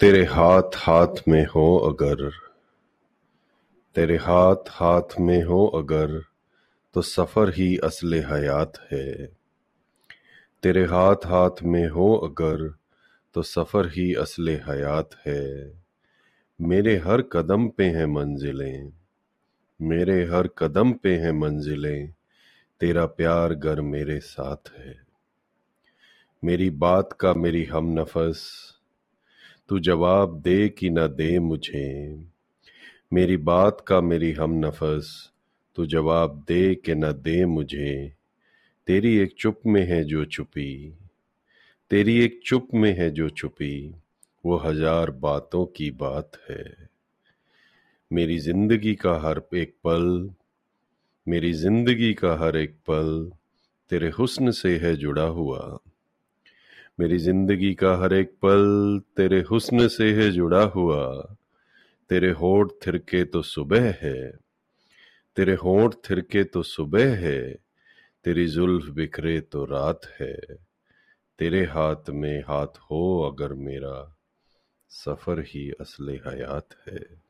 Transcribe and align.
तेरे 0.00 0.24
हाथ 0.24 0.76
हाथ 0.76 1.14
में 1.28 1.46
हो 1.46 1.76
अगर, 1.76 2.30
तेरे 3.94 4.16
हाथ 4.16 4.68
हाथ 4.68 5.18
में 5.20 5.42
हो 5.42 5.66
अगर 5.66 6.22
तो 6.94 7.02
सफ़र 7.02 7.48
ही 7.48 7.76
असले 7.78 8.20
हयात 8.20 8.78
है। 8.92 9.26
तेरे 10.62 10.84
हाथ 10.84 11.26
हाथ 11.26 11.62
में 11.62 11.88
हो 11.88 12.14
अगर 12.16 12.74
तो 13.34 13.42
सफ़र 13.42 13.86
ही 13.86 14.14
असले 14.14 14.54
हयात 14.54 15.10
है। 15.26 15.82
मेरे 16.60 16.96
हर 16.96 17.22
कदम 17.22 17.68
पे 17.68 17.84
हैं 17.84 18.06
मंजिलें, 18.06 18.92
मेरे 19.82 20.24
हर 20.24 20.46
कदम 20.46 20.92
पे 20.92 21.16
हैं 21.16 21.32
मंजिलें, 21.32 22.14
तेरा 22.80 23.06
प्यार 23.06 23.54
गर 23.54 23.80
मेरे 23.80 24.20
साथ 24.20 24.78
है। 24.78 24.98
मेरी 26.44 26.70
बात 26.70 27.12
का 27.12 27.34
मेरी 27.34 27.64
हम 27.64 28.00
नफस 28.00 28.46
तू 29.68 29.78
जवाब 29.78 30.40
दे 30.40 30.68
कि 30.68 30.90
न 30.90 31.06
दे 31.06 31.38
मुझे। 31.38 32.18
मेरी 33.12 33.36
बात 33.36 33.84
का 33.86 34.00
मेरी 34.00 34.32
हम 34.32 34.52
नफस, 34.66 35.32
तू 35.76 35.86
जवाब 35.86 36.44
दे 36.48 36.74
कि 36.74 36.94
न 36.94 37.12
दे 37.12 37.44
मुझे। 37.46 38.12
तेरी 38.86 39.16
एक 39.16 39.34
चुप 39.38 39.60
में 39.66 39.84
है 39.86 40.04
जो 40.04 40.24
छुपी, 40.24 40.94
तेरी 41.90 42.18
एक 42.20 42.40
चुप 42.44 42.68
में 42.74 42.98
है 42.98 43.10
जो 43.10 43.28
छुपी, 43.28 43.94
वो 44.46 44.56
हज़ार 44.56 45.10
बातों 45.10 45.66
की 45.66 45.90
बात 45.90 46.32
है। 46.50 46.88
मेरी 48.12 48.38
ज़िंदगी 48.38 48.94
का 48.94 49.14
हर 49.28 49.42
एक 49.54 49.74
पल, 49.84 50.30
मेरी 51.28 51.52
ज़िंदगी 51.52 52.14
का 52.14 52.34
हर 52.36 52.56
एक 52.56 52.76
पल, 52.86 53.30
तेरे 53.90 54.08
हुस्न 54.08 54.50
से 54.50 54.76
है 54.78 54.96
जुड़ा 54.96 55.22
हुआ। 55.22 55.78
मेरी 57.00 57.18
ज़िंदगी 57.18 57.74
का 57.74 57.96
हर 57.96 58.14
एक 58.14 58.30
पल 58.30 59.00
तेरे 59.16 59.40
हुस्न 59.40 59.88
से 59.88 60.12
है 60.12 60.30
जुड़ा 60.30 60.62
हुआ। 60.62 61.34
तेरे 62.10 62.30
होठ 62.30 62.72
थिरके 62.86 63.24
तो 63.24 63.42
सुबह 63.42 63.94
है। 64.02 64.32
तेरे 65.36 65.54
होठ 65.54 65.94
थिरके 65.94 66.44
तो 66.44 66.62
सुबह 66.62 67.16
है। 67.16 67.58
तेरी 68.24 68.46
जुल्फ 68.46 68.90
बिखरे 68.90 69.40
तो 69.40 69.64
रात 69.64 70.00
है। 70.20 70.36
तेरे 71.38 71.64
हाथ 71.64 72.10
में 72.10 72.40
हाथ 72.40 72.78
हो 72.90 73.30
अगर 73.30 73.52
मेरा, 73.52 74.16
सफ़र 74.88 75.40
ही 75.40 75.70
असले 75.80 76.12
हयात 76.12 76.68
है। 76.88 77.27